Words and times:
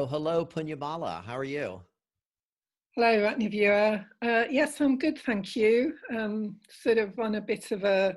Oh, 0.00 0.06
hello, 0.06 0.46
Punyamala. 0.46 1.22
How 1.22 1.36
are 1.36 1.44
you? 1.44 1.82
Hello, 2.96 3.18
Ratnavyuha. 3.18 4.02
Uh, 4.22 4.44
yes, 4.48 4.80
I'm 4.80 4.96
good, 4.96 5.18
thank 5.18 5.54
you. 5.54 5.92
Um, 6.16 6.56
sort 6.70 6.96
of 6.96 7.18
on 7.18 7.34
a 7.34 7.40
bit 7.42 7.70
of 7.70 7.84
a, 7.84 8.16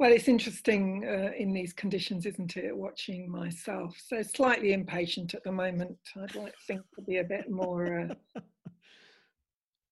well, 0.00 0.10
it's 0.10 0.26
interesting 0.26 1.06
uh, 1.06 1.30
in 1.38 1.52
these 1.52 1.72
conditions, 1.72 2.26
isn't 2.26 2.56
it, 2.56 2.76
watching 2.76 3.30
myself. 3.30 3.96
So 4.04 4.20
slightly 4.20 4.72
impatient 4.72 5.34
at 5.34 5.44
the 5.44 5.52
moment. 5.52 5.96
I'd 6.20 6.34
like 6.34 6.54
to 6.54 6.66
think 6.66 6.80
to 6.96 7.02
be 7.02 7.18
a 7.18 7.24
bit 7.24 7.48
more, 7.52 8.08
uh, 8.36 8.40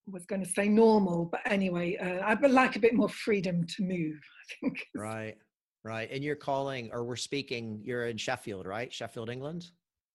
was 0.08 0.26
going 0.26 0.42
to 0.42 0.50
say 0.50 0.66
normal, 0.66 1.26
but 1.26 1.42
anyway, 1.44 1.96
uh, 1.96 2.26
I'd 2.26 2.42
like 2.50 2.74
a 2.74 2.80
bit 2.80 2.94
more 2.94 3.08
freedom 3.08 3.64
to 3.68 3.84
move, 3.84 4.18
I 4.18 4.54
think. 4.60 4.84
Right, 4.96 5.36
right. 5.84 6.10
And 6.10 6.24
you're 6.24 6.34
calling, 6.34 6.90
or 6.92 7.04
we're 7.04 7.14
speaking, 7.14 7.82
you're 7.84 8.08
in 8.08 8.16
Sheffield, 8.16 8.66
right? 8.66 8.92
Sheffield, 8.92 9.30
England? 9.30 9.70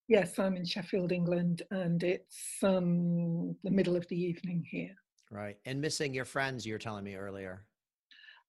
Yes, 0.10 0.40
I'm 0.40 0.58
in 0.58 0.66
Sheffield, 0.66 1.12
England, 1.12 1.62
and 1.70 2.02
it's 2.02 2.58
um, 2.64 3.56
the 3.64 3.70
middle 3.70 3.96
of 3.96 4.08
the 4.08 4.20
evening 4.20 4.66
here. 4.68 4.96
Right. 5.30 5.56
And 5.66 5.80
missing 5.80 6.16
your 6.16 6.26
friends, 6.26 6.66
you 6.66 6.74
were 6.74 6.80
telling 6.80 7.04
me 7.04 7.16
earlier. 7.16 7.64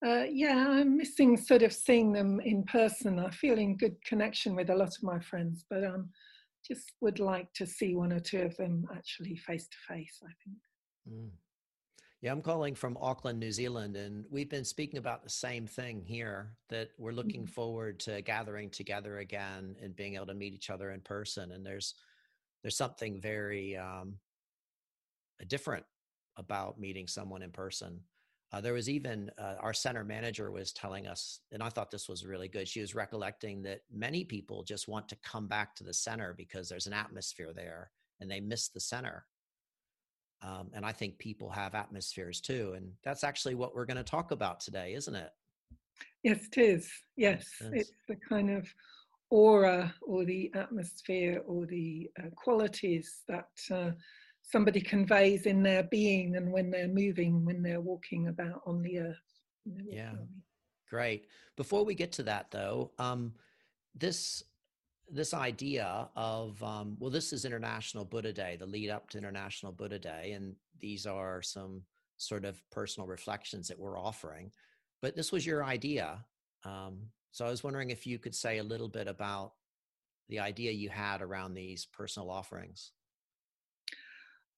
Uh, 0.04 0.24
yeah, 0.30 0.66
I'm 0.66 0.96
missing 0.96 1.36
sort 1.36 1.62
of 1.62 1.74
seeing 1.74 2.14
them 2.14 2.40
in 2.40 2.64
person. 2.64 3.18
I 3.18 3.28
feel 3.28 3.58
in 3.58 3.76
good 3.76 4.02
connection 4.06 4.56
with 4.56 4.70
a 4.70 4.74
lot 4.74 4.88
of 4.88 5.02
my 5.02 5.20
friends, 5.20 5.66
but 5.68 5.84
um, 5.84 6.08
just 6.66 6.92
would 7.02 7.18
like 7.18 7.52
to 7.56 7.66
see 7.66 7.94
one 7.94 8.14
or 8.14 8.20
two 8.20 8.40
of 8.40 8.56
them 8.56 8.86
actually 8.96 9.36
face 9.36 9.68
to 9.68 9.76
face, 9.86 10.18
I 10.22 10.32
think. 10.42 10.58
Mm. 11.12 11.30
Yeah, 12.22 12.32
I'm 12.32 12.42
calling 12.42 12.74
from 12.74 12.98
Auckland, 13.00 13.40
New 13.40 13.50
Zealand, 13.50 13.96
and 13.96 14.26
we've 14.30 14.50
been 14.50 14.64
speaking 14.64 14.98
about 14.98 15.22
the 15.22 15.30
same 15.30 15.66
thing 15.66 16.02
here 16.04 16.52
that 16.68 16.90
we're 16.98 17.12
looking 17.12 17.44
mm-hmm. 17.44 17.52
forward 17.52 17.98
to 18.00 18.20
gathering 18.20 18.68
together 18.68 19.20
again 19.20 19.74
and 19.82 19.96
being 19.96 20.16
able 20.16 20.26
to 20.26 20.34
meet 20.34 20.52
each 20.52 20.68
other 20.68 20.90
in 20.90 21.00
person. 21.00 21.52
And 21.52 21.64
there's 21.64 21.94
there's 22.62 22.76
something 22.76 23.18
very 23.18 23.74
um, 23.78 24.16
different 25.46 25.86
about 26.36 26.78
meeting 26.78 27.06
someone 27.06 27.40
in 27.40 27.50
person. 27.50 28.00
Uh, 28.52 28.60
there 28.60 28.74
was 28.74 28.90
even 28.90 29.30
uh, 29.38 29.54
our 29.60 29.72
center 29.72 30.04
manager 30.04 30.50
was 30.50 30.72
telling 30.72 31.06
us, 31.06 31.40
and 31.52 31.62
I 31.62 31.70
thought 31.70 31.90
this 31.90 32.08
was 32.08 32.26
really 32.26 32.48
good. 32.48 32.68
She 32.68 32.82
was 32.82 32.94
recollecting 32.94 33.62
that 33.62 33.80
many 33.90 34.24
people 34.24 34.62
just 34.62 34.88
want 34.88 35.08
to 35.08 35.16
come 35.24 35.46
back 35.46 35.74
to 35.76 35.84
the 35.84 35.94
center 35.94 36.34
because 36.36 36.68
there's 36.68 36.86
an 36.86 36.92
atmosphere 36.92 37.54
there 37.54 37.92
and 38.20 38.30
they 38.30 38.40
miss 38.40 38.68
the 38.68 38.80
center. 38.80 39.24
Um, 40.42 40.70
and 40.72 40.86
I 40.86 40.92
think 40.92 41.18
people 41.18 41.50
have 41.50 41.74
atmospheres 41.74 42.40
too. 42.40 42.72
And 42.76 42.92
that's 43.04 43.24
actually 43.24 43.54
what 43.54 43.74
we're 43.74 43.84
going 43.84 43.96
to 43.96 44.02
talk 44.02 44.30
about 44.30 44.60
today, 44.60 44.94
isn't 44.94 45.14
it? 45.14 45.30
Yes, 46.22 46.46
it 46.52 46.58
is. 46.58 46.90
Yes, 47.16 47.50
it's 47.72 47.92
the 48.08 48.16
kind 48.16 48.50
of 48.50 48.66
aura 49.30 49.94
or 50.02 50.24
the 50.24 50.50
atmosphere 50.54 51.42
or 51.46 51.66
the 51.66 52.10
uh, 52.18 52.28
qualities 52.36 53.22
that 53.28 53.48
uh, 53.70 53.90
somebody 54.42 54.80
conveys 54.80 55.46
in 55.46 55.62
their 55.62 55.84
being 55.84 56.36
and 56.36 56.50
when 56.50 56.70
they're 56.70 56.88
moving, 56.88 57.44
when 57.44 57.62
they're 57.62 57.80
walking 57.80 58.28
about 58.28 58.62
on 58.66 58.82
the 58.82 58.98
earth. 58.98 59.16
Yeah, 59.86 60.14
great. 60.88 61.26
Before 61.56 61.84
we 61.84 61.94
get 61.94 62.12
to 62.12 62.22
that, 62.24 62.50
though, 62.50 62.92
um, 62.98 63.34
this 63.94 64.42
this 65.12 65.34
idea 65.34 66.08
of 66.16 66.62
um, 66.62 66.96
well 66.98 67.10
this 67.10 67.32
is 67.32 67.44
international 67.44 68.04
buddha 68.04 68.32
day 68.32 68.56
the 68.58 68.66
lead 68.66 68.90
up 68.90 69.08
to 69.10 69.18
international 69.18 69.72
buddha 69.72 69.98
day 69.98 70.32
and 70.32 70.54
these 70.78 71.06
are 71.06 71.42
some 71.42 71.82
sort 72.16 72.44
of 72.44 72.62
personal 72.70 73.06
reflections 73.06 73.68
that 73.68 73.78
we're 73.78 73.98
offering. 73.98 74.50
But 75.02 75.16
this 75.16 75.32
was 75.32 75.46
your 75.46 75.64
idea 75.64 76.24
um, 76.64 76.98
so 77.32 77.44
i 77.44 77.50
was 77.50 77.64
wondering 77.64 77.90
if 77.90 78.06
you 78.06 78.18
could 78.18 78.34
say 78.34 78.58
a 78.58 78.62
little 78.62 78.88
bit 78.88 79.08
about 79.08 79.52
the 80.28 80.38
idea 80.38 80.70
you 80.70 80.88
had 80.88 81.22
around 81.22 81.54
these 81.54 81.86
personal 81.86 82.30
offerings. 82.30 82.92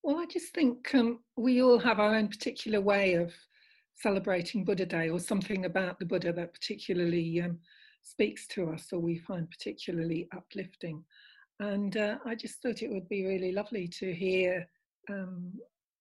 Well 0.03 0.19
i 0.19 0.27
just 0.27 0.53
think 0.55 0.95
um, 0.95 1.21
we 1.37 1.63
all 1.63 1.79
have 1.79 1.99
our 1.99 2.15
own 2.15 2.29
particular 2.29 2.81
way 2.81 3.15
of 3.15 3.33
celebrating 3.95 4.65
buddha 4.65 4.87
day 4.87 5.09
or 5.09 5.21
something 5.21 5.65
about 5.65 5.99
the 5.99 6.07
buddha 6.07 6.33
that 6.33 6.53
particularly 6.53 7.41
um, 7.41 7.59
speaks 8.03 8.47
to 8.49 8.71
us 8.71 8.89
or 8.93 9.01
we 9.01 9.19
find 9.19 9.51
particularly 9.51 10.29
uplifting. 10.37 11.05
And 11.61 11.97
uh, 11.97 12.17
I 12.25 12.35
just 12.35 12.61
thought 12.61 12.83
it 12.83 12.91
would 12.91 13.09
be 13.09 13.27
really 13.27 13.53
lovely 13.53 13.89
to 14.01 14.13
hear 14.13 14.67
um, 15.09 15.53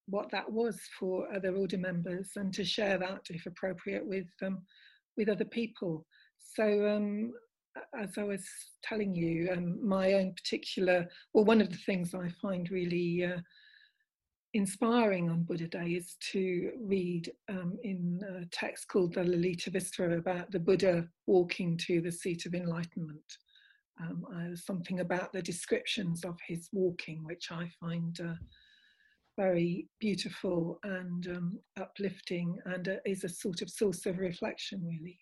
what 0.08 0.32
that 0.32 0.52
was 0.52 0.80
for 1.00 1.32
other 1.34 1.56
order 1.56 1.78
members 1.78 2.32
and 2.36 2.54
to 2.54 2.66
share 2.66 2.98
that, 2.98 3.22
if 3.30 3.46
appropriate, 3.46 4.06
with 4.06 4.28
um, 4.44 4.64
with 5.18 5.30
other 5.30 5.46
people. 5.46 6.06
So, 6.56 6.88
um, 6.88 7.32
as 7.98 8.18
I 8.18 8.24
was 8.24 8.44
telling 8.84 9.16
you, 9.16 9.50
um, 9.52 9.88
my 9.88 10.14
own 10.14 10.34
particular, 10.34 11.08
well, 11.34 11.46
one 11.46 11.62
of 11.62 11.70
the 11.70 11.78
things 11.78 12.14
I 12.14 12.30
find 12.42 12.70
really 12.70 13.26
uh, 13.26 13.38
inspiring 14.54 15.30
on 15.30 15.44
Buddha 15.44 15.68
Day 15.68 15.92
is 15.92 16.16
to 16.32 16.72
read 16.80 17.32
um, 17.50 17.78
in 17.84 18.22
a 18.28 18.46
text 18.46 18.88
called 18.88 19.14
the 19.14 19.24
Lalita 19.24 19.72
Vistara 19.72 20.18
about 20.18 20.52
the 20.52 20.60
Buddha 20.60 21.08
walking 21.26 21.78
to 21.78 22.02
the 22.02 22.12
seat 22.12 22.46
of 22.46 22.54
enlightenment. 22.54 23.38
Um, 24.02 24.26
uh, 24.34 24.56
something 24.56 25.00
about 25.00 25.32
the 25.32 25.42
descriptions 25.42 26.24
of 26.26 26.38
his 26.48 26.70
walking, 26.74 27.24
which 27.24 27.52
I 27.52 27.70
find 27.80 28.20
uh, 28.20 28.34
very 29.38 29.88
beautiful 30.00 30.80
and 30.84 31.28
um, 31.28 31.60
uplifting, 31.80 32.58
and 32.66 32.88
uh, 32.88 32.96
is 33.06 33.24
a 33.24 33.30
sort 33.30 33.62
of 33.62 33.70
source 33.70 34.06
of 34.06 34.18
reflection, 34.18 34.82
really. 34.84 35.20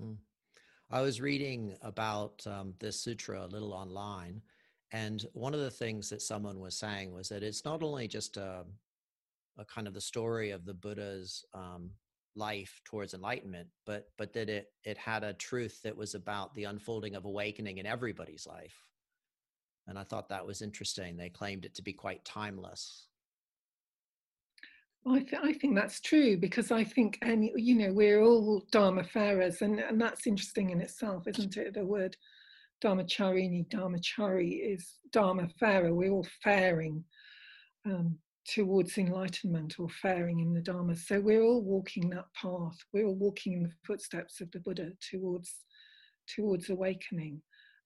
Mm. 0.00 0.16
I 0.90 1.00
was 1.00 1.20
reading 1.20 1.74
about 1.80 2.46
um, 2.46 2.74
this 2.80 3.00
sutra 3.00 3.44
a 3.44 3.46
little 3.46 3.72
online, 3.72 4.42
and 4.92 5.24
one 5.32 5.54
of 5.54 5.60
the 5.60 5.70
things 5.70 6.10
that 6.10 6.22
someone 6.22 6.60
was 6.60 6.76
saying 6.76 7.12
was 7.12 7.28
that 7.30 7.42
it's 7.42 7.64
not 7.64 7.82
only 7.82 8.06
just 8.06 8.36
a, 8.36 8.64
a 9.58 9.64
kind 9.64 9.88
of 9.88 9.94
the 9.94 10.00
story 10.00 10.50
of 10.50 10.64
the 10.64 10.74
Buddha's 10.74 11.44
um, 11.54 11.90
life 12.36 12.80
towards 12.84 13.14
enlightenment, 13.14 13.68
but 13.86 14.08
but 14.18 14.32
that 14.34 14.50
it 14.50 14.66
it 14.84 14.98
had 14.98 15.24
a 15.24 15.32
truth 15.34 15.80
that 15.82 15.96
was 15.96 16.14
about 16.14 16.54
the 16.54 16.64
unfolding 16.64 17.14
of 17.14 17.24
awakening 17.24 17.78
in 17.78 17.86
everybody's 17.86 18.46
life. 18.46 18.76
And 19.88 19.98
I 19.98 20.04
thought 20.04 20.28
that 20.28 20.46
was 20.46 20.62
interesting. 20.62 21.16
They 21.16 21.28
claimed 21.28 21.64
it 21.64 21.74
to 21.76 21.82
be 21.82 21.92
quite 21.92 22.24
timeless. 22.24 23.08
I, 25.04 25.18
th- 25.18 25.42
I 25.42 25.52
think 25.54 25.74
that's 25.74 26.00
true 26.00 26.36
because 26.36 26.70
I 26.70 26.84
think, 26.84 27.18
and 27.22 27.50
you 27.56 27.74
know, 27.74 27.92
we're 27.92 28.22
all 28.22 28.64
Dharma 28.70 29.02
farers, 29.02 29.60
and, 29.60 29.80
and 29.80 30.00
that's 30.00 30.28
interesting 30.28 30.70
in 30.70 30.80
itself, 30.80 31.26
isn't 31.26 31.56
it? 31.56 31.74
The 31.74 31.84
word 31.84 32.16
Dharmacharini, 32.82 33.68
Dharmachari 33.68 34.74
is 34.74 34.98
Dharma 35.12 35.48
farer. 35.60 35.94
We're 35.94 36.10
all 36.10 36.26
faring 36.42 37.04
um, 37.86 38.18
towards 38.48 38.98
enlightenment 38.98 39.76
or 39.78 39.88
faring 39.88 40.40
in 40.40 40.52
the 40.52 40.60
Dharma. 40.60 40.96
So 40.96 41.20
we're 41.20 41.42
all 41.42 41.62
walking 41.62 42.10
that 42.10 42.26
path. 42.34 42.76
We're 42.92 43.06
all 43.06 43.14
walking 43.14 43.52
in 43.52 43.62
the 43.62 43.72
footsteps 43.86 44.40
of 44.40 44.50
the 44.50 44.60
Buddha 44.60 44.90
towards 45.10 45.64
towards 46.28 46.70
awakening. 46.70 47.40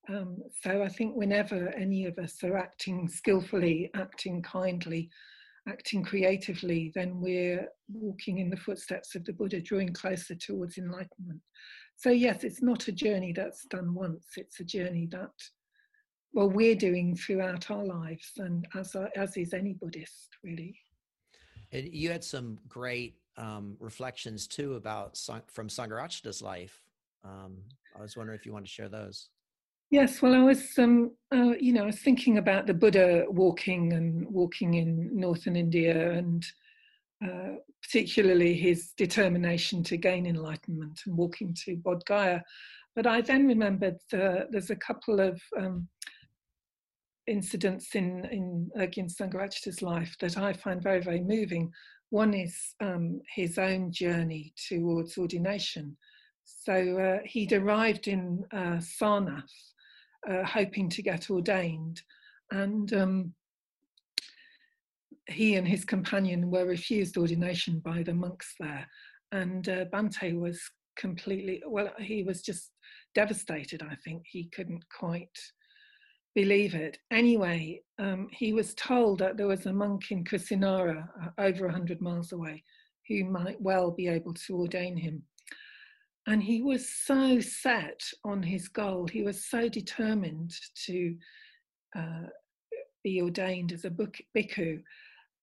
Um, 0.09 0.39
so 0.63 0.83
I 0.83 0.89
think 0.89 1.17
whenever 1.17 1.69
any 1.71 2.07
of 2.07 2.19
us 2.19 2.43
are 2.45 2.57
acting 2.57 3.09
skillfully, 3.09 3.91
acting 3.95 4.43
kindly, 4.43 5.11
acting 5.69 6.05
creatively, 6.05 6.93
then 6.95 7.21
we're 7.21 7.67
walking 7.93 8.39
in 8.39 8.51
the 8.51 8.57
footsteps 8.57 9.15
of 9.15 9.25
the 9.25 9.33
Buddha, 9.33 9.61
drawing 9.61 9.93
closer 9.93 10.35
towards 10.35 10.79
enlightenment. 10.79 11.41
So, 11.97 12.11
yes, 12.11 12.45
it's 12.45 12.63
not 12.63 12.89
a 12.89 12.93
journey 12.93 13.33
that's 13.33 13.65
done 13.67 13.95
once, 13.95 14.27
it's 14.37 14.61
a 14.61 14.65
journey 14.65 15.07
that, 15.13 15.33
well, 16.33 16.51
we're 16.51 16.75
doing 16.75 17.17
throughout 17.17 17.71
our 17.71 17.85
lives, 17.85 18.33
and 18.37 18.67
as, 18.75 18.95
as 19.17 19.37
is 19.37 19.55
any 19.55 19.73
Buddhist, 19.73 20.37
really. 20.45 20.79
And 21.73 21.89
you 21.93 22.11
had 22.11 22.23
some 22.23 22.59
great 22.69 23.17
um, 23.39 23.77
reflections 23.81 24.47
too 24.47 24.75
about 24.75 25.19
from 25.49 25.69
Sangharakshita's 25.69 26.43
life. 26.43 26.83
Um, 27.25 27.59
I 27.99 28.03
was 28.03 28.17
wondering 28.17 28.39
if 28.39 28.47
you 28.47 28.53
want 28.53 28.67
to 28.67 28.71
share 28.71 28.89
those. 28.89 29.31
Yes, 29.91 30.21
well, 30.21 30.35
I 30.35 30.43
was, 30.43 30.79
um, 30.79 31.13
uh, 31.33 31.55
you 31.61 31.73
know, 31.73 31.85
I 31.85 31.87
was 31.87 32.01
thinking 32.01 32.39
about 32.39 32.67
the 32.67 32.75
Buddha 32.75 33.25
walking 33.29 33.93
and 33.93 34.27
walking 34.29 34.75
in 34.75 35.11
northern 35.19 35.57
India 35.57 36.13
and 36.13 36.45
uh, 37.25 37.57
particularly 37.83 38.55
his 38.55 38.93
determination 38.97 39.83
to 39.85 39.97
gain 39.97 40.27
enlightenment 40.27 41.01
and 41.07 41.17
walking 41.17 41.55
to 41.65 41.77
Bodh 41.77 42.05
Gaya. 42.05 42.43
But 42.95 43.07
I 43.07 43.21
then 43.21 43.47
remembered 43.47 43.97
there's 44.11 44.71
a 44.71 44.77
couple 44.77 45.21
of 45.21 45.41
um, 45.59 45.89
incidents 47.27 47.95
in, 47.95 48.25
in 48.27 48.71
Urgyen 48.79 49.11
Sangharakshita's 49.11 49.83
life 49.83 50.17
that 50.21 50.39
I 50.39 50.53
find 50.53 50.83
very, 50.83 51.01
very 51.01 51.21
moving. 51.21 51.71
One 52.11 52.35
is 52.35 52.75
um, 52.81 53.21
his 53.35 53.59
own 53.59 53.93
journey 53.93 54.53
towards 54.69 55.19
ordination. 55.19 55.97
So 56.45 56.99
uh, 56.99 57.19
he'd 57.25 57.53
arrived 57.53 58.09
in 58.09 58.45
uh, 58.53 58.79
Sarnath 58.79 59.43
uh, 60.31 60.45
hoping 60.45 60.89
to 60.91 61.03
get 61.03 61.31
ordained. 61.31 62.03
And 62.51 62.93
um, 62.95 63.35
he 65.29 65.57
and 65.57 65.67
his 65.67 65.85
companion 65.85 66.51
were 66.51 66.67
refused 66.67 67.17
ordination 67.17 67.81
by 67.81 68.03
the 68.03 68.15
monks 68.15 68.55
there. 68.61 68.87
And 69.33 69.69
uh, 69.69 69.85
Bhante 69.87 70.39
was 70.39 70.61
completely, 70.97 71.63
well, 71.67 71.91
he 71.99 72.23
was 72.23 72.43
just 72.43 72.71
devastated, 73.15 73.83
I 73.83 73.97
think. 74.05 74.23
He 74.27 74.49
couldn't 74.55 74.85
quite 74.97 75.37
believe 76.35 76.75
it. 76.75 76.99
Anyway, 77.11 77.81
um, 77.99 78.29
he 78.31 78.53
was 78.53 78.75
told 78.75 79.19
that 79.19 79.37
there 79.37 79.49
was 79.49 79.67
a 79.67 79.73
monk 79.73 80.11
in 80.11 80.23
Kusinara, 80.23 81.09
uh, 81.23 81.29
over 81.39 81.67
100 81.67 82.01
miles 82.01 82.33
away, 82.33 82.63
who 83.09 83.25
might 83.25 83.61
well 83.61 83.91
be 83.91 84.07
able 84.07 84.35
to 84.35 84.57
ordain 84.57 84.97
him. 84.97 85.23
And 86.29 86.43
he 86.43 86.61
was 86.61 86.89
so 86.89 87.41
set 87.41 88.01
on 88.25 88.43
his 88.43 88.69
goal, 88.69 89.07
he 89.07 89.23
was 89.23 89.47
so 89.47 89.69
determined 89.69 90.53
to 90.87 91.17
uh, 91.97 92.27
be 93.03 93.23
ordained 93.23 93.73
as 93.73 93.85
a 93.85 93.91
bhikkhu, 93.91 94.83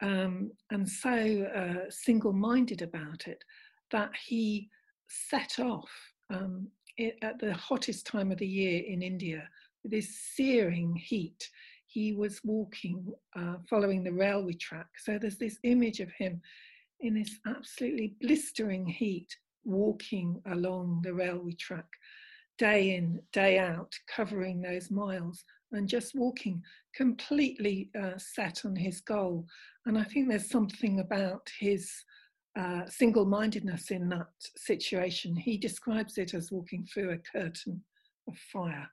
um, 0.02 0.52
and 0.72 0.88
so 0.88 1.44
uh, 1.56 1.90
single 1.90 2.34
minded 2.34 2.82
about 2.82 3.28
it 3.28 3.44
that 3.92 4.12
he 4.26 4.70
set 5.08 5.60
off 5.60 5.90
um, 6.30 6.68
it, 6.98 7.18
at 7.22 7.40
the 7.40 7.54
hottest 7.54 8.06
time 8.06 8.32
of 8.32 8.40
the 8.40 8.48
year 8.48 8.84
in 8.88 9.02
India 9.02 9.48
with 9.84 9.92
this 9.92 10.20
searing 10.36 10.96
heat. 10.96 11.50
He 11.88 12.14
was 12.14 12.42
walking, 12.44 13.06
uh, 13.36 13.58
following 13.70 14.04
the 14.04 14.14
railway 14.14 14.54
track. 14.54 14.88
So 14.98 15.20
there's 15.20 15.38
this 15.38 15.60
image 15.64 16.00
of 16.00 16.12
him 16.12 16.42
in 17.02 17.14
this 17.14 17.40
absolutely 17.46 18.16
blistering 18.20 18.86
heat, 18.88 19.28
walking 19.64 20.42
along 20.48 21.02
the 21.04 21.14
railway 21.14 21.54
track, 21.54 21.86
day 22.58 22.96
in, 22.96 23.22
day 23.32 23.60
out, 23.60 23.94
covering 24.08 24.62
those 24.62 24.90
miles, 24.90 25.44
and 25.74 25.88
just 25.88 26.16
walking 26.16 26.62
completely 26.96 27.90
uh, 28.00 28.18
set 28.18 28.66
on 28.66 28.76
his 28.76 29.02
goal. 29.02 29.46
And 29.86 29.98
I 29.98 30.04
think 30.04 30.30
there's 30.30 30.50
something 30.50 31.00
about 31.00 31.50
his 31.60 31.92
uh, 32.58 32.86
single 32.88 33.26
mindedness 33.26 33.92
in 33.92 34.10
that 34.10 34.28
situation. 34.56 35.36
He 35.36 35.58
describes 35.58 36.18
it 36.18 36.34
as 36.34 36.52
walking 36.52 36.86
through 36.86 37.12
a 37.12 37.38
curtain 37.38 37.84
of 38.28 38.38
fire. 38.38 38.90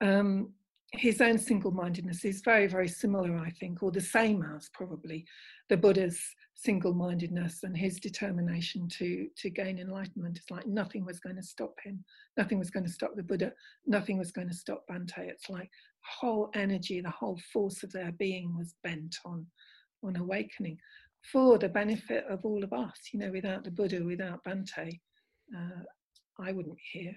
Um, 0.00 0.52
his 0.96 1.20
own 1.20 1.38
single 1.38 1.70
mindedness 1.70 2.24
is 2.24 2.42
very, 2.44 2.66
very 2.66 2.88
similar, 2.88 3.36
I 3.36 3.50
think, 3.50 3.82
or 3.82 3.90
the 3.90 4.00
same 4.00 4.44
as 4.56 4.68
probably 4.72 5.24
the 5.68 5.76
Buddha's 5.76 6.20
single 6.54 6.94
mindedness 6.94 7.62
and 7.62 7.76
his 7.76 7.98
determination 7.98 8.88
to, 8.88 9.28
to 9.36 9.50
gain 9.50 9.78
enlightenment. 9.78 10.38
It's 10.38 10.50
like 10.50 10.66
nothing 10.66 11.04
was 11.04 11.20
going 11.20 11.36
to 11.36 11.42
stop 11.42 11.74
him, 11.82 12.04
nothing 12.36 12.58
was 12.58 12.70
going 12.70 12.86
to 12.86 12.92
stop 12.92 13.14
the 13.16 13.22
Buddha, 13.22 13.52
nothing 13.86 14.18
was 14.18 14.32
going 14.32 14.48
to 14.48 14.54
stop 14.54 14.84
Bhante. 14.90 15.18
It's 15.18 15.50
like 15.50 15.70
whole 16.20 16.50
energy, 16.54 17.00
the 17.00 17.10
whole 17.10 17.40
force 17.52 17.82
of 17.82 17.92
their 17.92 18.12
being 18.12 18.56
was 18.56 18.74
bent 18.82 19.16
on, 19.24 19.46
on 20.02 20.16
awakening 20.16 20.78
for 21.32 21.58
the 21.58 21.68
benefit 21.68 22.24
of 22.28 22.44
all 22.44 22.62
of 22.62 22.72
us. 22.72 22.98
You 23.12 23.20
know, 23.20 23.30
without 23.30 23.64
the 23.64 23.70
Buddha, 23.70 24.02
without 24.04 24.44
Bhante, 24.44 25.00
uh, 25.56 25.82
I 26.38 26.52
wouldn't 26.52 26.76
be 26.76 27.00
here. 27.00 27.16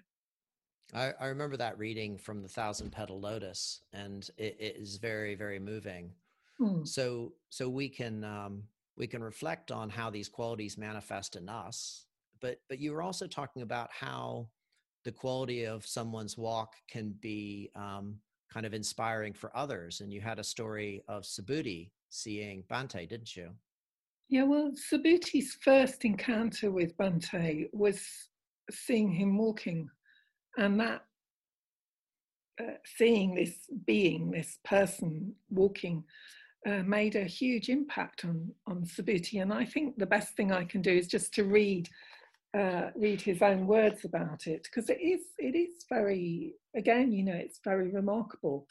I, 0.93 1.13
I, 1.19 1.27
remember 1.27 1.57
that 1.57 1.77
reading 1.77 2.17
from 2.17 2.41
the 2.41 2.47
Thousand 2.47 2.91
Petal 2.91 3.19
Lotus, 3.19 3.81
and 3.91 4.29
it, 4.37 4.55
it 4.59 4.75
is 4.77 4.97
very, 4.97 5.35
very 5.35 5.59
moving. 5.59 6.11
Hmm. 6.57 6.85
So, 6.85 7.33
so 7.49 7.67
we 7.67 7.89
can 7.89 8.23
um, 8.23 8.63
we 8.97 9.07
can 9.07 9.23
reflect 9.23 9.71
on 9.71 9.89
how 9.89 10.09
these 10.09 10.27
qualities 10.27 10.77
manifest 10.77 11.35
in 11.35 11.47
us. 11.47 12.05
But, 12.41 12.59
but 12.67 12.79
you 12.79 12.91
were 12.91 13.01
also 13.01 13.27
talking 13.27 13.61
about 13.61 13.89
how 13.91 14.49
the 15.05 15.11
quality 15.11 15.65
of 15.65 15.85
someone's 15.85 16.37
walk 16.37 16.73
can 16.89 17.15
be 17.21 17.69
um, 17.75 18.17
kind 18.51 18.65
of 18.65 18.73
inspiring 18.73 19.33
for 19.33 19.55
others. 19.55 20.01
And 20.01 20.11
you 20.11 20.19
had 20.19 20.39
a 20.39 20.43
story 20.43 21.03
of 21.07 21.23
Subhuti 21.23 21.91
seeing 22.09 22.63
Bhante, 22.69 23.07
didn't 23.07 23.35
you? 23.35 23.51
Yeah, 24.29 24.43
well, 24.43 24.71
Subhuti's 24.91 25.57
first 25.61 26.03
encounter 26.03 26.71
with 26.71 26.97
Bhante 26.97 27.67
was 27.71 28.01
seeing 28.69 29.09
him 29.09 29.37
walking, 29.37 29.89
and 30.57 30.79
that 30.79 31.03
uh, 32.59 32.73
seeing 32.85 33.35
this 33.35 33.69
being, 33.85 34.31
this 34.31 34.57
person 34.65 35.33
walking, 35.49 36.03
uh, 36.65 36.83
made 36.83 37.15
a 37.15 37.23
huge 37.23 37.69
impact 37.69 38.25
on 38.25 38.51
on 38.65 38.83
Subhuti. 38.83 39.41
And 39.41 39.53
I 39.53 39.65
think 39.65 39.97
the 39.97 40.05
best 40.05 40.35
thing 40.35 40.51
I 40.51 40.65
can 40.65 40.81
do 40.81 40.91
is 40.91 41.07
just 41.07 41.33
to 41.35 41.43
read 41.43 41.87
uh, 42.57 42.89
read 42.95 43.21
his 43.21 43.41
own 43.41 43.67
words 43.67 44.05
about 44.05 44.47
it 44.47 44.63
because 44.63 44.89
it 44.89 44.99
is 45.01 45.21
it 45.37 45.55
is 45.55 45.85
very 45.89 46.55
again, 46.75 47.11
you 47.11 47.23
know, 47.23 47.35
it's 47.35 47.59
very 47.63 47.89
remarkable. 47.89 48.67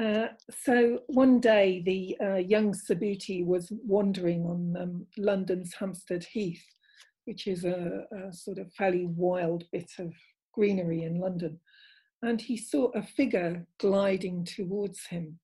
Uh, 0.00 0.28
so 0.64 1.00
one 1.08 1.40
day 1.40 1.82
the 1.84 2.16
uh, 2.24 2.36
young 2.36 2.72
Subhuti 2.72 3.44
was 3.44 3.70
wandering 3.84 4.46
on 4.46 4.76
um, 4.80 5.06
London's 5.18 5.74
Hampstead 5.74 6.24
Heath, 6.24 6.64
which 7.26 7.46
is 7.46 7.64
a, 7.64 8.06
a, 8.10 8.32
sort 8.32 8.58
of 8.58 8.72
fairly 8.72 9.04
wild 9.04 9.64
bit 9.72 9.90
of 9.98 10.14
greenery 10.60 11.04
in 11.04 11.18
London, 11.18 11.58
and 12.20 12.38
he 12.38 12.54
saw 12.54 12.90
a 12.90 13.02
figure 13.02 13.66
gliding 13.78 14.44
towards 14.44 15.06
him. 15.06 15.38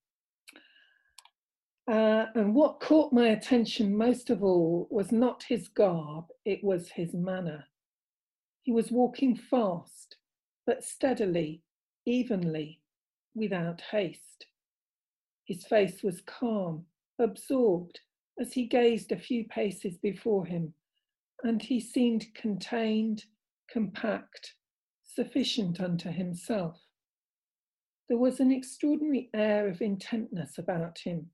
Uh, 1.89 2.25
and 2.35 2.53
what 2.53 2.79
caught 2.79 3.11
my 3.11 3.29
attention 3.29 3.97
most 3.97 4.29
of 4.29 4.43
all 4.43 4.87
was 4.91 5.11
not 5.11 5.41
his 5.49 5.69
garb, 5.69 6.25
it 6.45 6.63
was 6.63 6.89
his 6.89 7.15
manner. 7.15 7.63
He 8.61 8.71
was 8.71 8.91
walking 8.91 9.35
fast, 9.35 10.17
but 10.67 10.83
steadily, 10.83 11.63
evenly, 12.05 12.79
without 13.33 13.81
haste. 13.89 14.45
His 15.45 15.65
face 15.65 16.03
was 16.03 16.21
calm, 16.27 16.85
absorbed, 17.17 18.01
as 18.39 18.53
he 18.53 18.67
gazed 18.67 19.11
a 19.11 19.17
few 19.17 19.45
paces 19.45 19.97
before 19.97 20.45
him, 20.45 20.75
and 21.43 21.59
he 21.59 21.79
seemed 21.79 22.27
contained, 22.35 23.23
compact, 23.67 24.53
sufficient 25.17 25.81
unto 25.81 26.11
himself. 26.11 26.79
There 28.07 28.19
was 28.19 28.39
an 28.39 28.51
extraordinary 28.51 29.29
air 29.33 29.67
of 29.67 29.81
intentness 29.81 30.59
about 30.59 30.99
him, 30.99 31.31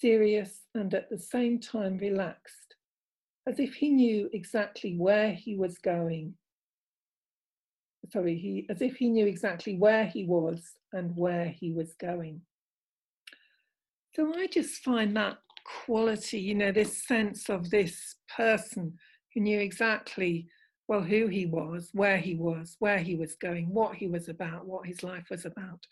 serious 0.00 0.62
and 0.74 0.92
at 0.92 1.08
the 1.08 1.18
same 1.18 1.60
time 1.60 1.98
relaxed, 1.98 2.74
as 3.46 3.60
if 3.60 3.74
he 3.74 3.90
knew 3.90 4.28
exactly 4.32 4.96
where 4.96 5.32
he 5.32 5.56
was 5.56 5.78
going 5.78 6.34
sorry, 8.12 8.36
he 8.36 8.66
as 8.68 8.82
if 8.82 8.96
he 8.96 9.08
knew 9.08 9.26
exactly 9.26 9.76
where 9.76 10.06
he 10.06 10.24
was 10.24 10.72
and 10.92 11.16
where 11.16 11.46
he 11.46 11.72
was 11.72 11.94
going. 11.94 12.40
So 14.14 14.32
I 14.34 14.48
just 14.48 14.82
find 14.82 15.16
that 15.16 15.38
quality, 15.84 16.40
you 16.40 16.54
know, 16.54 16.72
this 16.72 17.06
sense 17.06 17.48
of 17.48 17.70
this 17.70 18.16
person 18.36 18.94
who 19.32 19.40
knew 19.40 19.60
exactly 19.60 20.48
well 20.90 21.00
who 21.02 21.28
he 21.28 21.46
was, 21.46 21.90
where 21.92 22.18
he 22.18 22.34
was, 22.34 22.74
where 22.80 22.98
he 22.98 23.14
was 23.14 23.36
going, 23.36 23.72
what 23.72 23.94
he 23.94 24.08
was 24.08 24.28
about, 24.28 24.66
what 24.66 24.84
his 24.84 25.04
life 25.04 25.26
was 25.30 25.46
about. 25.46 25.86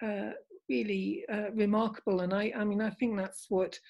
Uh, 0.00 0.30
really 0.68 1.24
uh, 1.28 1.50
remarkable, 1.54 2.20
and 2.20 2.32
I, 2.32 2.52
I 2.56 2.62
mean, 2.62 2.80
I 2.80 2.90
think 2.90 3.16
that's 3.16 3.46
what 3.48 3.80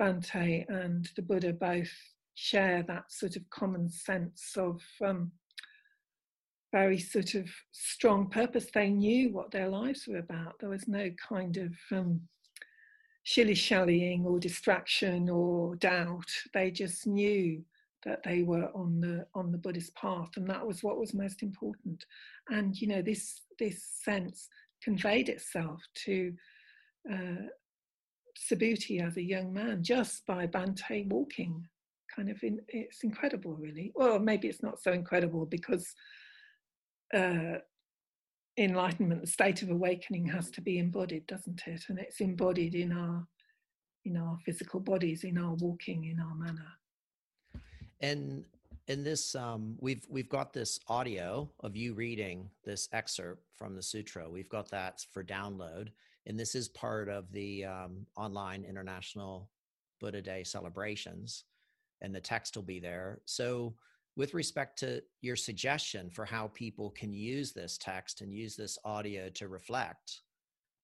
Bhante 0.00 0.64
and 0.70 1.06
the 1.16 1.22
Buddha 1.22 1.52
both 1.52 1.92
share 2.34 2.82
that 2.84 3.12
sort 3.12 3.36
of 3.36 3.50
common 3.50 3.90
sense 3.90 4.54
of 4.56 4.80
um, 5.04 5.32
very 6.72 6.98
sort 6.98 7.34
of 7.34 7.46
strong 7.70 8.30
purpose. 8.30 8.68
They 8.72 8.88
knew 8.88 9.34
what 9.34 9.50
their 9.50 9.68
lives 9.68 10.08
were 10.08 10.16
about. 10.16 10.54
There 10.60 10.70
was 10.70 10.88
no 10.88 11.10
kind 11.28 11.58
of 11.58 11.74
um, 11.92 12.22
shilly 13.24 13.54
shallying 13.54 14.24
or 14.24 14.38
distraction 14.38 15.28
or 15.28 15.76
doubt. 15.76 16.30
They 16.54 16.70
just 16.70 17.06
knew 17.06 17.62
that 18.04 18.22
they 18.24 18.42
were 18.42 18.70
on 18.74 19.00
the 19.00 19.26
on 19.34 19.52
the 19.52 19.58
Buddhist 19.58 19.94
path, 19.94 20.30
and 20.36 20.48
that 20.48 20.66
was 20.66 20.82
what 20.82 20.98
was 20.98 21.14
most 21.14 21.42
important. 21.42 22.04
And 22.48 22.76
you 22.76 22.88
know, 22.88 23.02
this 23.02 23.42
this 23.58 23.84
sense 24.02 24.48
conveyed 24.82 25.28
itself 25.28 25.80
to 26.06 26.32
uh, 27.10 27.46
as 28.52 29.16
a 29.16 29.22
young 29.22 29.52
man 29.52 29.82
just 29.82 30.26
by 30.26 30.46
Bhante 30.46 31.08
walking. 31.08 31.66
Kind 32.14 32.30
of, 32.30 32.42
in, 32.42 32.60
it's 32.68 33.04
incredible, 33.04 33.54
really. 33.54 33.92
Well, 33.94 34.18
maybe 34.18 34.48
it's 34.48 34.62
not 34.62 34.80
so 34.80 34.92
incredible 34.92 35.46
because 35.46 35.94
uh, 37.14 37.58
enlightenment, 38.58 39.20
the 39.20 39.26
state 39.28 39.62
of 39.62 39.70
awakening 39.70 40.26
has 40.26 40.50
to 40.52 40.60
be 40.60 40.78
embodied, 40.78 41.26
doesn't 41.26 41.62
it? 41.66 41.84
And 41.88 41.98
it's 41.98 42.20
embodied 42.20 42.74
in 42.74 42.92
our 42.92 43.26
in 44.06 44.16
our 44.16 44.38
physical 44.46 44.80
bodies, 44.80 45.24
in 45.24 45.36
our 45.36 45.54
walking, 45.54 46.04
in 46.04 46.18
our 46.18 46.34
manner. 46.34 46.66
And 48.00 48.44
in 48.88 49.04
this, 49.04 49.34
um, 49.34 49.76
we've 49.78 50.06
we've 50.08 50.28
got 50.28 50.52
this 50.52 50.80
audio 50.88 51.48
of 51.60 51.76
you 51.76 51.94
reading 51.94 52.50
this 52.64 52.88
excerpt 52.92 53.42
from 53.56 53.76
the 53.76 53.82
sutra. 53.82 54.28
We've 54.28 54.48
got 54.48 54.70
that 54.70 55.04
for 55.12 55.22
download, 55.22 55.88
and 56.26 56.38
this 56.38 56.54
is 56.54 56.68
part 56.68 57.08
of 57.08 57.30
the 57.32 57.64
um, 57.66 58.06
online 58.16 58.64
International 58.64 59.48
Buddha 60.00 60.22
Day 60.22 60.44
celebrations, 60.44 61.44
and 62.00 62.14
the 62.14 62.20
text 62.20 62.56
will 62.56 62.64
be 62.64 62.80
there. 62.80 63.20
So 63.26 63.74
with 64.16 64.34
respect 64.34 64.78
to 64.80 65.02
your 65.20 65.36
suggestion 65.36 66.10
for 66.10 66.24
how 66.24 66.48
people 66.48 66.90
can 66.90 67.12
use 67.12 67.52
this 67.52 67.78
text 67.78 68.22
and 68.22 68.34
use 68.34 68.56
this 68.56 68.78
audio 68.84 69.28
to 69.30 69.48
reflect 69.48 70.22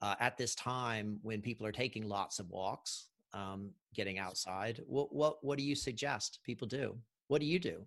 uh, 0.00 0.14
at 0.20 0.36
this 0.36 0.54
time 0.54 1.18
when 1.22 1.40
people 1.40 1.66
are 1.66 1.72
taking 1.72 2.08
lots 2.08 2.38
of 2.38 2.50
walks, 2.50 3.08
um, 3.36 3.70
getting 3.94 4.18
outside, 4.18 4.80
what, 4.86 5.14
what, 5.14 5.36
what 5.42 5.58
do 5.58 5.64
you 5.64 5.74
suggest 5.74 6.40
people 6.44 6.66
do? 6.66 6.96
What 7.28 7.40
do 7.40 7.46
you 7.46 7.58
do? 7.58 7.84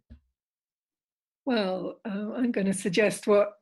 Well, 1.45 1.99
uh, 2.05 2.33
I'm 2.35 2.51
going 2.51 2.67
to 2.67 2.73
suggest 2.73 3.27
what 3.27 3.53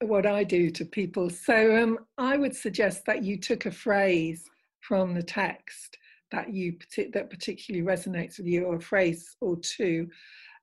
what 0.00 0.26
I 0.26 0.42
do 0.42 0.68
to 0.70 0.84
people. 0.84 1.30
So 1.30 1.80
um, 1.80 1.98
I 2.18 2.36
would 2.36 2.56
suggest 2.56 3.04
that 3.06 3.22
you 3.22 3.38
took 3.38 3.66
a 3.66 3.70
phrase 3.70 4.50
from 4.80 5.14
the 5.14 5.22
text 5.22 5.96
that 6.32 6.52
you 6.52 6.76
that 7.12 7.30
particularly 7.30 7.86
resonates 7.86 8.38
with 8.38 8.46
you, 8.46 8.64
or 8.64 8.76
a 8.76 8.80
phrase 8.80 9.36
or 9.40 9.56
two, 9.58 10.08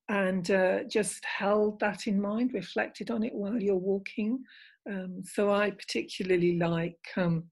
and 0.10 0.51
uh, 0.51 0.84
just 0.89 1.24
held 1.24 1.80
that 1.80 2.08
in 2.08 2.20
mind, 2.20 2.54
reflected 2.54 3.12
on 3.12 3.24
it 3.24 3.34
while 3.34 3.62
you're 3.62 3.75
walking. 3.75 4.44
Um, 4.89 5.22
so 5.24 5.54
I 5.54 5.72
particularly 5.72 6.58
like 6.58 7.00
um, 7.16 7.44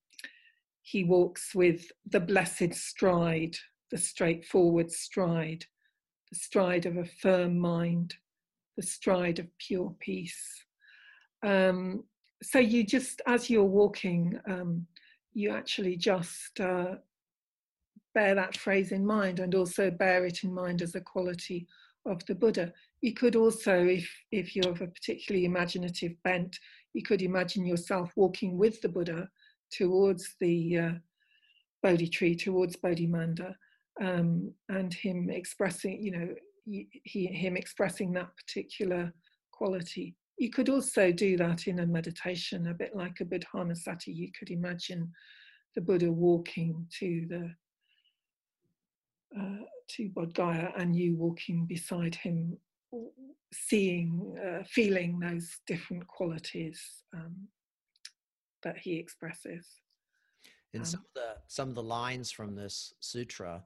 he 0.88 1.04
walks 1.04 1.54
with 1.54 1.92
the 2.10 2.20
blessed 2.20 2.74
stride, 2.74 3.58
the 3.92 3.98
straightforward 3.98 4.90
stride, 4.90 5.66
the 6.32 6.38
stride 6.38 6.86
of 6.86 6.96
a 6.96 7.04
firm 7.04 7.60
mind, 7.60 8.16
the 8.78 8.84
stride 8.84 9.38
of 9.38 9.48
pure 9.58 9.94
peace. 10.00 10.64
Um, 11.46 12.06
so 12.42 12.60
you 12.60 12.86
just, 12.86 13.22
as 13.28 13.50
you're 13.50 13.66
walking, 13.66 14.40
um, 14.50 14.88
you 15.34 15.52
actually 15.52 15.98
just 15.98 16.58
uh, 16.62 16.96
bear 18.16 18.34
that 18.36 18.56
phrase 18.56 18.94
in 18.94 19.06
mind 19.06 19.40
and 19.40 19.56
also 19.56 19.92
bear 19.92 20.26
it 20.26 20.46
in 20.46 20.54
mind 20.54 20.82
as 20.82 20.96
a 20.96 21.02
quality 21.02 21.68
of 22.06 22.26
the 22.28 22.36
Buddha. 22.36 22.72
You 23.02 23.14
could 23.14 23.36
also, 23.36 23.86
if, 23.86 24.10
if 24.32 24.56
you're 24.56 24.70
of 24.70 24.82
a 24.82 24.88
particularly 24.88 25.44
imaginative 25.44 26.14
bent, 26.24 26.58
you 26.94 27.04
could 27.04 27.22
imagine 27.22 27.66
yourself 27.66 28.10
walking 28.16 28.58
with 28.58 28.82
the 28.82 28.88
Buddha 28.88 29.28
towards 29.72 30.36
the 30.40 30.78
uh, 30.78 30.92
Bodhi 31.84 32.08
tree, 32.08 32.36
towards 32.36 32.76
Bodhimanda, 32.76 33.56
um, 34.02 34.52
and 34.70 34.94
him 34.94 35.30
expressing, 35.30 36.02
you 36.04 36.12
know, 36.12 36.30
he, 36.66 37.28
him 37.28 37.56
expressing 37.56 38.12
that 38.14 38.30
particular 38.36 39.14
quality. 39.52 40.16
You 40.38 40.50
could 40.50 40.70
also 40.70 41.12
do 41.12 41.38
that 41.38 41.68
in 41.68 41.80
a 41.80 41.86
meditation, 41.86 42.68
a 42.68 42.74
bit 42.74 42.96
like 42.96 43.20
a 43.22 43.26
Buddhānussati. 43.26 44.08
You 44.08 44.30
could 44.38 44.52
imagine 44.52 45.12
the 45.76 45.82
Buddha 45.82 46.12
walking 46.12 46.86
to 47.00 47.26
the 47.30 47.52
uh, 49.38 49.64
to 49.90 50.10
Bodh 50.10 50.34
Gaya 50.34 50.72
and 50.78 50.96
you 50.96 51.16
walking 51.16 51.66
beside 51.66 52.16
him, 52.16 52.58
seeing, 53.54 54.36
uh, 54.44 54.64
feeling 54.70 55.20
those 55.20 55.60
different 55.68 56.08
qualities 56.08 56.82
um, 57.14 57.36
that 58.68 58.78
he 58.78 58.98
expresses. 58.98 59.66
And 60.74 60.82
um, 60.82 60.86
some 60.86 61.00
of 61.00 61.14
the 61.16 61.30
some 61.48 61.70
of 61.70 61.76
the 61.76 61.84
lines 61.84 62.32
from 62.32 62.54
this 62.54 62.94
sutra 63.00 63.64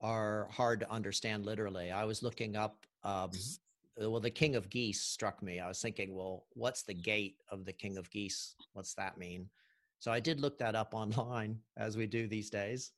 are 0.00 0.48
hard 0.52 0.80
to 0.80 0.90
understand 0.90 1.44
literally. 1.44 1.90
I 1.90 2.04
was 2.04 2.22
looking 2.22 2.54
up, 2.54 2.86
um, 3.02 3.30
mm-hmm. 3.30 4.10
well, 4.10 4.20
the 4.20 4.30
king 4.30 4.54
of 4.54 4.70
geese 4.70 5.00
struck 5.00 5.42
me. 5.42 5.58
I 5.58 5.66
was 5.66 5.80
thinking, 5.80 6.14
well, 6.14 6.46
what's 6.52 6.82
the 6.84 6.94
gait 6.94 7.36
of 7.50 7.64
the 7.64 7.72
king 7.72 7.96
of 7.96 8.10
geese? 8.10 8.54
What's 8.74 8.94
that 8.94 9.18
mean? 9.18 9.48
So 9.98 10.12
I 10.12 10.20
did 10.20 10.40
look 10.40 10.58
that 10.58 10.76
up 10.76 10.94
online, 11.02 11.58
as 11.76 11.96
we 11.96 12.06
do 12.06 12.28
these 12.28 12.50
days, 12.50 12.92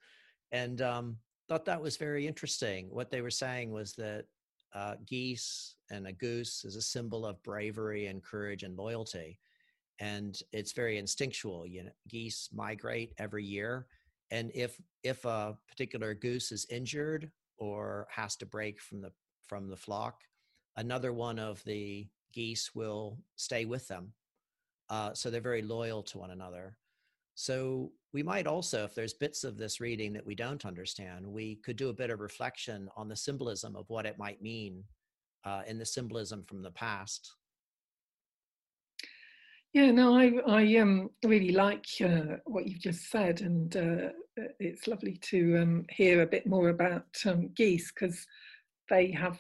and 0.53 0.83
um, 0.83 1.17
thought 1.49 1.65
that 1.65 1.81
was 1.81 1.97
very 1.97 2.27
interesting. 2.27 2.89
What 2.91 3.11
they 3.11 3.23
were 3.23 3.31
saying 3.31 3.71
was 3.71 3.95
that 3.95 4.27
uh, 4.75 4.97
geese 5.07 5.77
and 5.91 6.07
a 6.07 6.13
goose 6.13 6.67
is 6.67 6.77
a 6.77 6.83
symbol 6.83 7.25
of 7.25 7.43
bravery 7.43 8.07
and 8.07 8.23
courage 8.23 8.65
and 8.65 8.77
loyalty. 8.77 9.39
And 10.01 10.39
it's 10.53 10.73
very 10.73 10.99
instinctual. 10.99 11.67
You 11.67 11.85
know, 11.85 11.91
geese 12.09 12.49
migrate 12.53 13.15
every 13.19 13.45
year 13.45 13.87
and 14.31 14.51
if 14.55 14.81
if 15.03 15.25
a 15.25 15.57
particular 15.69 16.15
goose 16.15 16.53
is 16.53 16.67
injured 16.71 17.31
or 17.57 18.07
has 18.11 18.37
to 18.37 18.47
break 18.47 18.81
from 18.81 19.01
the 19.01 19.11
from 19.47 19.69
the 19.69 19.77
flock 19.77 20.21
another 20.77 21.13
one 21.13 21.39
of 21.39 21.63
the 21.65 22.07
geese 22.33 22.75
will 22.75 23.19
stay 23.37 23.65
with 23.65 23.87
them 23.89 24.13
uh, 24.91 25.13
so 25.13 25.31
they're 25.31 25.41
very 25.41 25.63
loyal 25.63 26.03
to 26.03 26.19
one 26.19 26.31
another 26.31 26.77
so 27.35 27.91
we 28.13 28.23
might 28.23 28.47
also 28.47 28.85
if 28.85 28.95
there's 28.95 29.15
bits 29.15 29.45
of 29.45 29.57
this 29.57 29.81
reading 29.81 30.13
that 30.13 30.27
we 30.27 30.35
don't 30.35 30.67
understand 30.67 31.27
we 31.27 31.57
could 31.57 31.77
do 31.77 31.89
a 31.89 31.95
bit 31.95 32.11
of 32.11 32.21
reflection 32.21 32.89
on 32.97 33.09
the 33.09 33.17
symbolism 33.17 33.77
of 33.77 33.89
what 33.89 34.07
it 34.07 34.19
might 34.19 34.43
mean 34.43 34.83
uh, 35.45 35.63
in 35.67 35.79
the 35.79 35.87
symbolism 35.87 36.45
from 36.45 36.63
the 36.63 36.71
past 36.73 37.35
yeah, 39.73 39.91
no, 39.91 40.17
I 40.17 40.33
I 40.47 40.77
um 40.77 41.11
really 41.25 41.53
like 41.53 41.87
uh, 42.03 42.37
what 42.45 42.67
you've 42.67 42.81
just 42.81 43.11
said, 43.11 43.43
and 43.43 43.77
uh, 43.77 44.09
it's 44.59 44.87
lovely 44.87 45.19
to 45.31 45.59
um, 45.59 45.85
hear 45.91 46.23
a 46.23 46.27
bit 46.27 46.47
more 46.47 46.71
about 46.71 47.07
um, 47.27 47.51
geese 47.55 47.93
because 47.93 48.27
they 48.89 49.11
have 49.13 49.39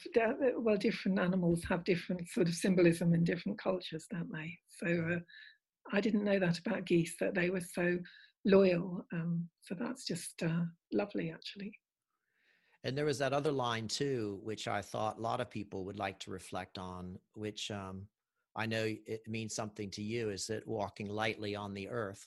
well, 0.56 0.76
different 0.76 1.18
animals 1.18 1.64
have 1.68 1.84
different 1.84 2.28
sort 2.28 2.48
of 2.48 2.54
symbolism 2.54 3.14
in 3.14 3.24
different 3.24 3.58
cultures, 3.58 4.06
don't 4.10 4.30
they? 4.32 4.58
So 4.68 4.86
uh, 5.14 5.18
I 5.92 6.00
didn't 6.00 6.24
know 6.24 6.38
that 6.38 6.58
about 6.58 6.84
geese 6.84 7.14
that 7.20 7.34
they 7.34 7.48
were 7.50 7.62
so 7.62 7.98
loyal. 8.44 9.06
Um, 9.12 9.48
so 9.62 9.74
that's 9.74 10.04
just 10.04 10.42
uh, 10.42 10.64
lovely, 10.92 11.30
actually. 11.30 11.72
And 12.84 12.96
there 12.96 13.04
was 13.04 13.18
that 13.18 13.32
other 13.32 13.50
line 13.50 13.88
too, 13.88 14.40
which 14.42 14.68
I 14.68 14.82
thought 14.82 15.18
a 15.18 15.22
lot 15.22 15.40
of 15.40 15.50
people 15.50 15.84
would 15.86 15.98
like 15.98 16.18
to 16.20 16.30
reflect 16.30 16.78
on, 16.78 17.18
which 17.34 17.70
um, 17.70 18.06
I 18.58 18.66
know 18.66 18.92
it 19.06 19.22
means 19.28 19.54
something 19.54 19.88
to 19.92 20.02
you. 20.02 20.30
Is 20.30 20.50
it 20.50 20.66
walking 20.66 21.08
lightly 21.08 21.54
on 21.54 21.74
the 21.74 21.88
earth? 21.88 22.26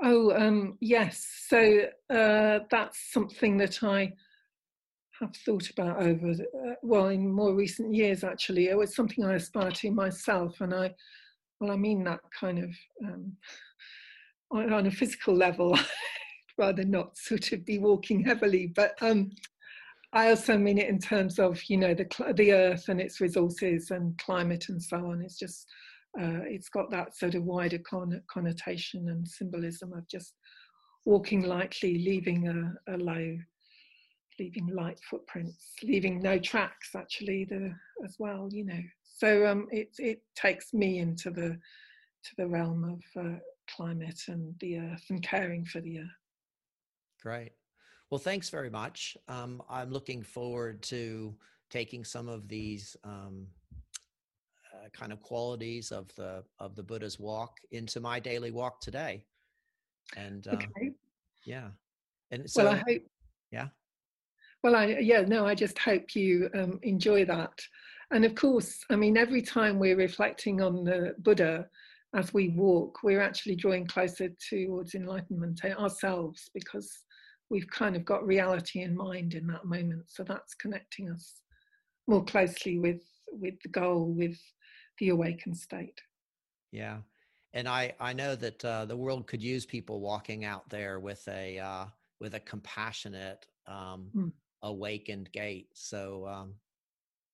Oh, 0.00 0.32
um, 0.36 0.78
yes. 0.80 1.26
So 1.48 1.86
uh, 2.08 2.60
that's 2.70 3.12
something 3.12 3.56
that 3.56 3.82
I 3.82 4.12
have 5.20 5.34
thought 5.44 5.68
about 5.70 6.00
over, 6.00 6.30
uh, 6.30 6.74
well, 6.82 7.08
in 7.08 7.28
more 7.28 7.54
recent 7.54 7.92
years, 7.92 8.22
actually. 8.22 8.68
It 8.68 8.78
was 8.78 8.94
something 8.94 9.24
I 9.24 9.34
aspire 9.34 9.72
to 9.72 9.90
myself. 9.90 10.60
And 10.60 10.72
I, 10.72 10.94
well, 11.60 11.72
I 11.72 11.76
mean 11.76 12.04
that 12.04 12.20
kind 12.38 12.60
of 12.60 12.70
um, 13.04 13.32
on, 14.52 14.72
on, 14.72 14.86
a 14.86 14.92
physical 14.92 15.34
level, 15.34 15.76
rather 16.58 16.84
not 16.84 17.18
sort 17.18 17.50
of 17.50 17.66
be 17.66 17.78
walking 17.78 18.22
heavily, 18.24 18.68
but 18.68 18.94
um, 19.02 19.32
I 20.12 20.30
also 20.30 20.56
mean 20.56 20.78
it 20.78 20.88
in 20.88 20.98
terms 20.98 21.38
of 21.38 21.62
you 21.68 21.76
know 21.76 21.94
the 21.94 22.06
the 22.34 22.52
earth 22.52 22.88
and 22.88 23.00
its 23.00 23.20
resources 23.20 23.90
and 23.90 24.16
climate 24.18 24.66
and 24.68 24.82
so 24.82 24.96
on. 24.96 25.22
It's 25.22 25.38
just 25.38 25.66
uh, 26.18 26.40
it's 26.44 26.68
got 26.68 26.90
that 26.90 27.16
sort 27.16 27.34
of 27.34 27.44
wider 27.44 27.78
con- 27.78 28.22
connotation 28.30 29.08
and 29.08 29.28
symbolism 29.28 29.92
of 29.92 30.08
just 30.08 30.34
walking 31.04 31.42
lightly, 31.42 31.98
leaving 31.98 32.48
a, 32.48 32.94
a 32.94 32.96
low, 32.96 33.36
leaving 34.38 34.66
light 34.68 34.98
footprints, 35.08 35.74
leaving 35.82 36.20
no 36.20 36.38
tracks 36.38 36.90
actually 36.96 37.44
the, 37.44 37.72
as 38.04 38.16
well. 38.18 38.48
You 38.50 38.64
know, 38.64 38.80
so 39.04 39.46
um, 39.46 39.68
it 39.70 39.90
it 39.98 40.22
takes 40.34 40.72
me 40.72 40.98
into 41.00 41.30
the 41.30 41.58
to 42.24 42.30
the 42.38 42.46
realm 42.48 42.84
of 42.84 43.24
uh, 43.24 43.38
climate 43.76 44.20
and 44.28 44.54
the 44.60 44.78
earth 44.78 45.04
and 45.10 45.22
caring 45.22 45.66
for 45.66 45.80
the 45.80 45.98
earth. 45.98 46.06
Great. 47.22 47.52
Well, 48.10 48.18
thanks 48.18 48.48
very 48.48 48.70
much. 48.70 49.16
Um, 49.28 49.62
I'm 49.68 49.90
looking 49.90 50.22
forward 50.22 50.82
to 50.84 51.34
taking 51.68 52.04
some 52.04 52.28
of 52.28 52.48
these 52.48 52.96
um, 53.04 53.46
uh, 54.72 54.88
kind 54.92 55.12
of 55.12 55.20
qualities 55.20 55.92
of 55.92 56.14
the 56.16 56.42
of 56.58 56.74
the 56.74 56.82
Buddha's 56.82 57.18
walk 57.18 57.58
into 57.70 58.00
my 58.00 58.18
daily 58.18 58.50
walk 58.50 58.80
today. 58.80 59.24
And 60.16 60.46
uh, 60.48 60.52
okay. 60.52 60.92
yeah, 61.44 61.68
and 62.30 62.48
so 62.50 62.64
well, 62.64 62.74
I 62.74 62.76
hope. 62.76 63.02
Yeah. 63.50 63.68
Well, 64.62 64.74
I 64.74 64.86
yeah 65.00 65.20
no, 65.20 65.46
I 65.46 65.54
just 65.54 65.78
hope 65.78 66.16
you 66.16 66.48
um, 66.54 66.78
enjoy 66.82 67.26
that. 67.26 67.60
And 68.10 68.24
of 68.24 68.34
course, 68.34 68.84
I 68.90 68.96
mean, 68.96 69.18
every 69.18 69.42
time 69.42 69.78
we're 69.78 69.96
reflecting 69.96 70.62
on 70.62 70.82
the 70.82 71.14
Buddha 71.18 71.66
as 72.14 72.32
we 72.32 72.48
walk, 72.48 73.00
we're 73.02 73.20
actually 73.20 73.54
drawing 73.54 73.86
closer 73.86 74.30
towards 74.48 74.94
enlightenment 74.94 75.62
ourselves 75.62 76.50
because 76.54 77.04
we've 77.50 77.68
kind 77.68 77.96
of 77.96 78.04
got 78.04 78.26
reality 78.26 78.82
in 78.82 78.96
mind 78.96 79.34
in 79.34 79.46
that 79.48 79.64
moment. 79.64 80.04
So 80.08 80.22
that's 80.22 80.54
connecting 80.54 81.10
us 81.10 81.40
more 82.06 82.24
closely 82.24 82.78
with 82.78 83.02
with 83.30 83.60
the 83.62 83.68
goal, 83.68 84.14
with 84.16 84.38
the 84.98 85.10
awakened 85.10 85.56
state. 85.56 86.00
Yeah, 86.72 86.98
and 87.52 87.68
I 87.68 87.94
I 88.00 88.12
know 88.12 88.34
that 88.36 88.64
uh, 88.64 88.84
the 88.84 88.96
world 88.96 89.26
could 89.26 89.42
use 89.42 89.66
people 89.66 90.00
walking 90.00 90.44
out 90.44 90.68
there 90.68 91.00
with 91.00 91.26
a 91.28 91.58
uh, 91.58 91.84
with 92.20 92.34
a 92.34 92.40
compassionate, 92.40 93.46
um, 93.66 94.10
mm. 94.14 94.32
awakened 94.62 95.30
gait. 95.32 95.68
So 95.74 96.26
um, 96.26 96.54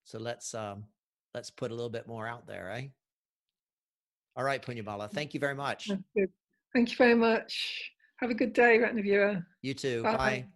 so 0.05 0.19
let's 0.19 0.55
um, 0.55 0.85
let's 1.35 1.51
put 1.51 1.71
a 1.71 1.75
little 1.75 1.91
bit 1.91 2.07
more 2.07 2.27
out 2.27 2.47
there, 2.47 2.71
eh? 2.73 2.89
All 4.37 4.45
right, 4.45 4.61
Punyamala, 4.61 5.11
thank 5.11 5.33
you 5.33 5.41
very 5.41 5.55
much. 5.55 5.89
Thank 6.73 6.91
you 6.91 6.97
very 6.97 7.15
much. 7.15 7.93
Have 8.17 8.31
a 8.31 8.35
good 8.35 8.53
day, 8.53 8.79
Ratnavyuha. 8.79 9.45
You 9.63 9.75
too. 9.75 10.03
Bye. 10.03 10.17
Bye. 10.17 10.47